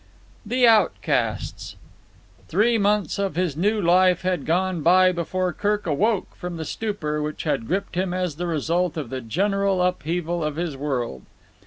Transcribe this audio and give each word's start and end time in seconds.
The 0.43 0.65
Outcasts 0.65 1.75
Three 2.47 2.79
months 2.79 3.19
of 3.19 3.35
his 3.35 3.55
new 3.55 3.79
life 3.79 4.23
had 4.23 4.47
gone 4.47 4.81
by 4.81 5.11
before 5.11 5.53
Kirk 5.53 5.85
awoke 5.85 6.33
from 6.33 6.57
the 6.57 6.65
stupor 6.65 7.21
which 7.21 7.43
had 7.43 7.67
gripped 7.67 7.93
him 7.93 8.11
as 8.11 8.37
the 8.37 8.47
result 8.47 8.97
of 8.97 9.11
the 9.11 9.21
general 9.21 9.79
upheaval 9.79 10.43
of 10.43 10.55
his 10.55 10.75
world. 10.75 11.21